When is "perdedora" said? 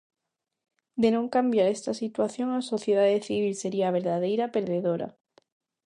4.55-5.07